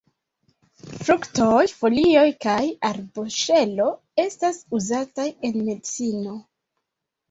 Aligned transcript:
Fruktoj, 1.01 1.59
folioj 1.81 2.25
kaj 2.47 2.57
arboŝelo 2.91 3.89
estas 4.27 4.63
uzataj 4.83 5.31
en 5.49 5.65
medicino. 5.73 6.41